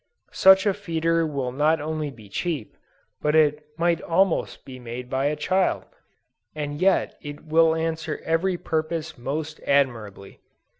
Such 0.33 0.65
a 0.65 0.73
feeder 0.73 1.27
will 1.27 1.51
not 1.51 1.79
only 1.79 2.09
be 2.09 2.27
cheap, 2.27 2.75
but 3.21 3.35
it 3.35 3.63
might 3.77 4.01
almost 4.01 4.65
be 4.65 4.79
made 4.79 5.11
by 5.11 5.25
a 5.25 5.35
child, 5.35 5.85
and 6.55 6.81
yet 6.81 7.15
it 7.21 7.45
will 7.45 7.75
answer 7.75 8.19
every 8.25 8.57
purpose 8.57 9.15
most 9.15 9.59
admirably. 9.67 10.39